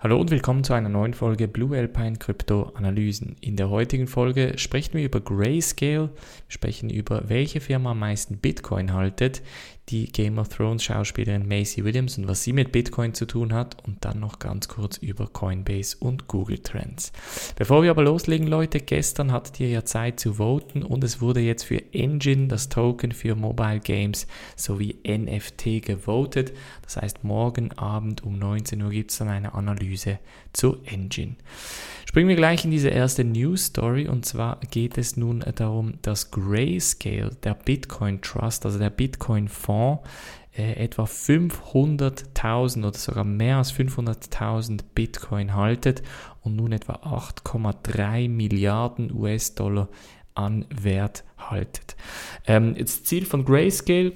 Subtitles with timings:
[0.00, 3.34] Hallo und willkommen zu einer neuen Folge Blue Alpine Krypto Analysen.
[3.40, 6.10] In der heutigen Folge sprechen wir über Grayscale,
[6.46, 9.42] sprechen über welche Firma am meisten Bitcoin haltet,
[9.88, 13.82] die Game of Thrones Schauspielerin Macy Williams und was sie mit Bitcoin zu tun hat
[13.86, 17.12] und dann noch ganz kurz über Coinbase und Google Trends.
[17.56, 21.40] Bevor wir aber loslegen, Leute, gestern hattet ihr ja Zeit zu voten und es wurde
[21.40, 24.26] jetzt für Engine, das Token für Mobile Games
[24.56, 26.52] sowie NFT gewotet.
[26.82, 29.88] Das heißt, morgen Abend um 19 Uhr gibt es dann eine Analyse
[30.52, 31.36] zu Engine.
[32.08, 36.30] Springen wir gleich in diese erste News Story und zwar geht es nun darum, dass
[36.30, 40.02] Grayscale, der Bitcoin Trust, also der Bitcoin Fonds,
[40.56, 46.02] äh, etwa 500.000 oder sogar mehr als 500.000 Bitcoin haltet
[46.42, 49.88] und nun etwa 8,3 Milliarden US-Dollar
[50.34, 51.96] an Wert haltet.
[52.46, 54.12] Ähm, das Ziel von Grayscale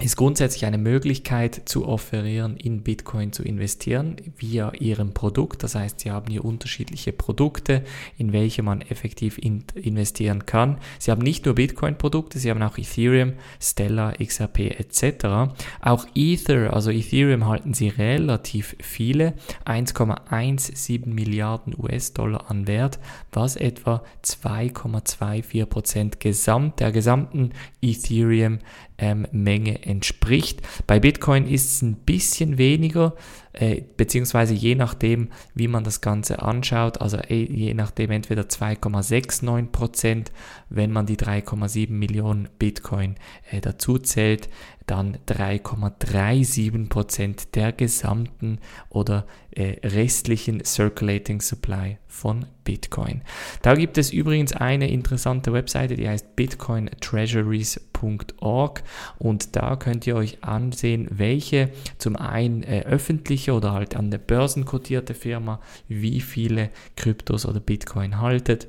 [0.00, 5.64] ist grundsätzlich eine Möglichkeit zu offerieren, in Bitcoin zu investieren via ihrem Produkt.
[5.64, 7.82] Das heißt, sie haben hier unterschiedliche Produkte,
[8.16, 10.78] in welche man effektiv in investieren kann.
[11.00, 15.52] Sie haben nicht nur Bitcoin-Produkte, sie haben auch Ethereum, Stellar, XRP etc.
[15.80, 23.00] Auch Ether, also Ethereum halten sie relativ viele, 1,17 Milliarden US-Dollar an Wert,
[23.32, 27.50] was etwa 2,24 Prozent gesamt der gesamten
[27.82, 28.60] Ethereum
[28.98, 30.60] ähm, Menge entspricht.
[30.86, 33.14] Bei Bitcoin ist es ein bisschen weniger,
[33.52, 40.32] äh, beziehungsweise je nachdem, wie man das Ganze anschaut, also je nachdem entweder 2,69 Prozent,
[40.68, 43.14] wenn man die 3,7 Millionen Bitcoin
[43.50, 44.48] äh, dazu zählt,
[44.88, 48.58] dann 3,37 Prozent der gesamten
[48.88, 53.22] oder äh, restlichen Circulating Supply von Bitcoin.
[53.62, 58.82] Da gibt es übrigens eine interessante Webseite, die heißt bitcointreasuries.org
[59.18, 64.18] und da könnt ihr euch ansehen, welche zum einen äh, öffentliche oder halt an der
[64.18, 68.68] Börsen kotierte Firma wie viele Kryptos oder Bitcoin haltet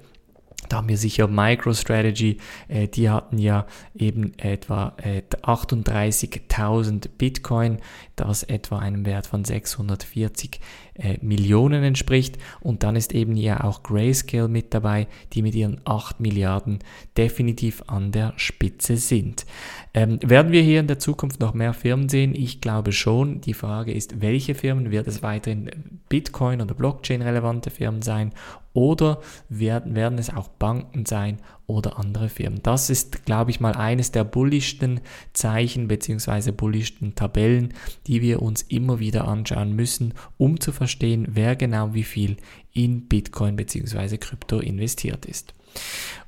[0.70, 3.66] da haben wir sicher MicroStrategy, äh, die hatten ja
[3.96, 7.80] eben etwa äh, 38.000 Bitcoin,
[8.16, 10.60] das etwa einem Wert von 640
[11.00, 12.38] äh, Millionen entspricht.
[12.60, 16.80] Und dann ist eben ja auch Grayscale mit dabei, die mit ihren 8 Milliarden
[17.18, 19.46] definitiv an der Spitze sind.
[19.94, 22.36] Ähm, werden wir hier in der Zukunft noch mehr Firmen sehen?
[22.36, 23.42] Ich glaube schon.
[23.42, 24.92] Die Frage ist, welche Firmen?
[24.92, 25.70] Wird es weiterhin
[26.10, 28.34] Bitcoin oder Blockchain relevante Firmen sein?
[28.74, 31.40] Oder werden, werden es auch Banken sein
[31.70, 32.62] oder andere Firmen?
[32.64, 35.02] Das ist, glaube ich, mal eines der bullischsten
[35.34, 36.52] Zeichen bzw.
[36.52, 37.74] bullischsten Tabellen,
[38.08, 42.38] die wir uns immer wieder anschauen müssen, um zu verstehen, wer genau wie viel
[42.74, 44.18] in Bitcoin bzw.
[44.18, 45.54] Krypto investiert ist.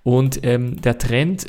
[0.03, 1.47] Und ähm, der Trend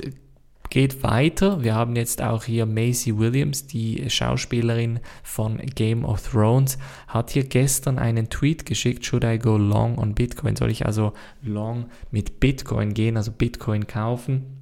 [0.72, 1.62] geht weiter.
[1.62, 6.78] Wir haben jetzt auch hier Macy Williams, die Schauspielerin von Game of Thrones,
[7.08, 10.56] hat hier gestern einen Tweet geschickt, should I go long on Bitcoin?
[10.56, 11.12] Soll ich also
[11.42, 14.61] long mit Bitcoin gehen, also Bitcoin kaufen?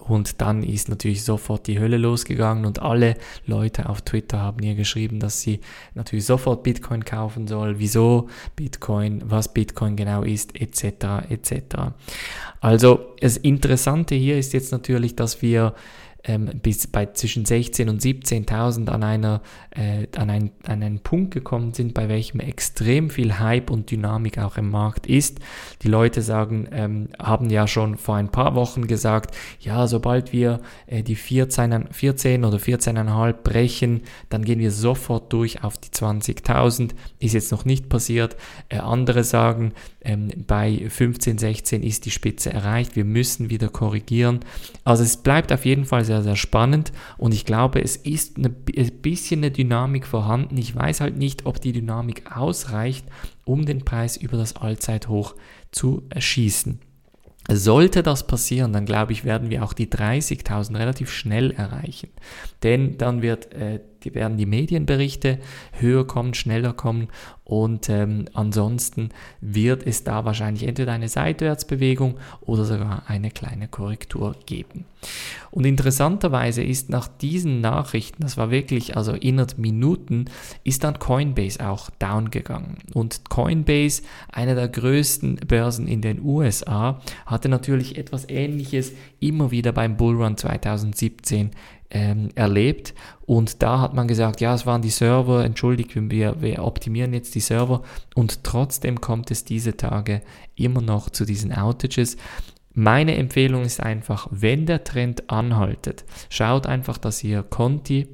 [0.00, 4.74] Und dann ist natürlich sofort die Hölle losgegangen und alle Leute auf Twitter haben ihr
[4.74, 5.60] geschrieben, dass sie
[5.94, 11.28] natürlich sofort Bitcoin kaufen soll, wieso Bitcoin, was Bitcoin genau ist, etc.
[11.28, 11.76] etc.
[12.60, 15.74] Also das Interessante hier ist jetzt natürlich, dass wir
[16.26, 21.32] ähm, bis bei zwischen 16 und 17.000 an, einer, äh, an, ein, an einen Punkt
[21.32, 25.38] gekommen sind, bei welchem extrem viel Hype und Dynamik auch im Markt ist.
[25.82, 30.60] Die Leute sagen, ähm, haben ja schon vor ein paar Wochen gesagt, ja, sobald wir
[30.86, 36.90] äh, die 14, 14 oder 14,5 brechen, dann gehen wir sofort durch auf die 20.000.
[37.20, 38.36] Ist jetzt noch nicht passiert.
[38.68, 39.72] Äh, andere sagen,
[40.06, 42.94] ähm, bei 15, 16 ist die Spitze erreicht.
[42.94, 44.40] Wir müssen wieder korrigieren.
[44.84, 48.54] Also es bleibt auf jeden Fall sehr sehr, spannend und ich glaube, es ist eine,
[48.76, 50.56] ein bisschen eine Dynamik vorhanden.
[50.58, 53.06] Ich weiß halt nicht, ob die Dynamik ausreicht,
[53.44, 55.34] um den Preis über das Allzeithoch
[55.72, 56.78] zu erschießen.
[57.48, 62.10] Sollte das passieren, dann glaube ich, werden wir auch die 30.000 relativ schnell erreichen.
[62.62, 65.38] Denn dann wird, äh, werden die Medienberichte
[65.72, 67.08] höher kommen, schneller kommen
[67.46, 69.10] und ähm, ansonsten
[69.40, 74.84] wird es da wahrscheinlich entweder eine Seitwärtsbewegung oder sogar eine kleine Korrektur geben.
[75.52, 80.24] Und interessanterweise ist nach diesen Nachrichten, das war wirklich also innerhalb Minuten,
[80.64, 82.78] ist dann Coinbase auch down gegangen.
[82.94, 89.70] Und Coinbase, eine der größten Börsen in den USA, hatte natürlich etwas Ähnliches immer wieder
[89.70, 91.52] beim Bullrun 2017
[91.90, 92.94] ähm, erlebt.
[93.24, 97.34] Und da hat man gesagt, ja, es waren die Server, entschuldigt, wir, wir optimieren jetzt
[97.34, 97.82] die Server.
[98.14, 100.22] Und trotzdem kommt es diese Tage
[100.54, 102.16] immer noch zu diesen Outages.
[102.72, 108.06] Meine Empfehlung ist einfach, wenn der Trend anhaltet, schaut einfach, dass ihr Conti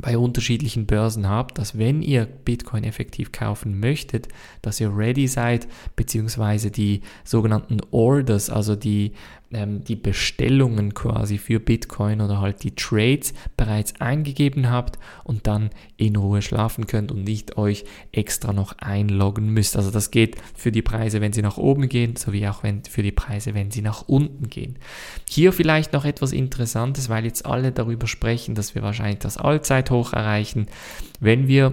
[0.00, 4.28] bei unterschiedlichen Börsen habt, dass wenn ihr Bitcoin effektiv kaufen möchtet,
[4.62, 5.66] dass ihr ready seid,
[5.96, 9.12] beziehungsweise die sogenannten Orders, also die
[9.56, 15.70] ähm, die Bestellungen quasi für Bitcoin oder halt die Trades bereits eingegeben habt und dann
[15.96, 19.76] in Ruhe schlafen könnt und nicht euch extra noch einloggen müsst.
[19.76, 23.02] Also das geht für die Preise, wenn sie nach oben gehen, sowie auch wenn, für
[23.02, 24.76] die Preise, wenn sie nach unten gehen.
[25.28, 30.12] Hier vielleicht noch etwas Interessantes, weil jetzt alle darüber sprechen, dass wir wahrscheinlich das Allzeithoch
[30.12, 30.66] erreichen.
[31.18, 31.72] Wenn wir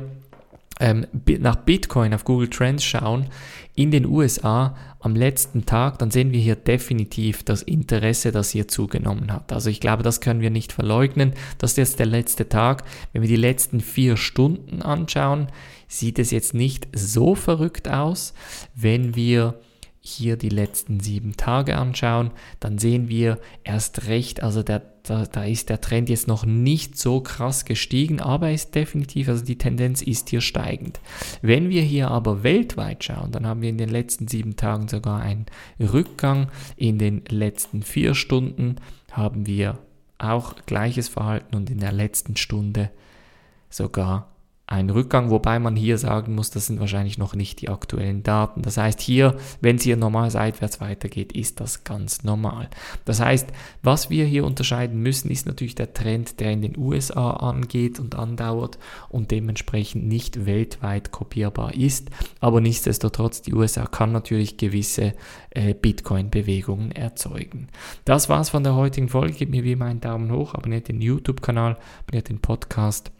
[0.80, 1.06] ähm,
[1.40, 3.28] nach Bitcoin auf Google Trends schauen,
[3.76, 8.68] in den USA am letzten Tag, dann sehen wir hier definitiv das Interesse, das hier
[8.68, 9.52] zugenommen hat.
[9.52, 11.34] Also ich glaube, das können wir nicht verleugnen.
[11.58, 12.84] Das ist jetzt der letzte Tag.
[13.12, 15.48] Wenn wir die letzten vier Stunden anschauen,
[15.88, 18.34] sieht es jetzt nicht so verrückt aus.
[18.76, 19.60] Wenn wir
[20.00, 25.44] hier die letzten sieben Tage anschauen, dann sehen wir erst recht, also der, da, da
[25.44, 29.58] ist der Trend jetzt noch nicht so krass gestiegen, aber er ist definitiv, also die
[29.58, 31.02] Tendenz ist hier steigend.
[31.42, 35.22] Wenn wir hier aber weltweit schauen, dann haben wir in den letzten sieben Tagen sogar
[35.22, 35.46] einen
[35.80, 36.48] Rückgang.
[36.78, 38.78] In den letzten vier Stunden
[39.12, 39.78] haben wir
[40.18, 42.90] auch gleiches Verhalten und in der letzten Stunde
[43.70, 44.33] sogar
[44.66, 48.62] ein Rückgang, wobei man hier sagen muss, das sind wahrscheinlich noch nicht die aktuellen Daten.
[48.62, 52.70] Das heißt, hier, wenn es hier normal seitwärts weitergeht, ist das ganz normal.
[53.04, 53.50] Das heißt,
[53.82, 58.16] was wir hier unterscheiden müssen, ist natürlich der Trend, der in den USA angeht und
[58.16, 58.80] andauert
[59.10, 62.10] und dementsprechend nicht weltweit kopierbar ist.
[62.40, 65.14] Aber nichtsdestotrotz, die USA kann natürlich gewisse
[65.50, 67.68] äh, Bitcoin-Bewegungen erzeugen.
[68.06, 69.34] Das war's von der heutigen Folge.
[69.34, 71.78] Gebt mir wie immer einen Daumen hoch, abonniert den YouTube-Kanal,
[72.08, 73.12] abonniert den Podcast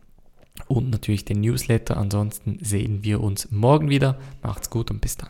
[0.68, 1.98] und natürlich den Newsletter.
[1.98, 4.20] Ansonsten sehen wir uns morgen wieder.
[4.42, 5.30] Macht's gut und bis dann.